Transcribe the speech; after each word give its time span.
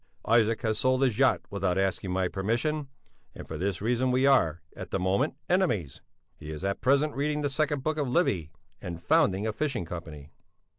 Isaac 0.25 0.63
has 0.63 0.79
sold 0.79 1.03
his 1.03 1.19
yacht 1.19 1.41
without 1.51 1.77
asking 1.77 2.09
my 2.11 2.27
permission, 2.27 2.87
and 3.35 3.47
for 3.47 3.55
this 3.55 3.83
reason 3.83 4.09
we 4.09 4.25
are, 4.25 4.63
at 4.75 4.89
the 4.89 4.97
moment, 4.97 5.35
enemies. 5.47 6.01
He 6.35 6.49
is 6.49 6.65
at 6.65 6.81
present 6.81 7.13
reading 7.13 7.43
the 7.43 7.51
second 7.51 7.83
book 7.83 7.99
of 7.99 8.07
Livy 8.09 8.49
and 8.81 8.99
founding 8.99 9.45
a 9.45 9.53
Fishing 9.53 9.85
Company. 9.85 10.31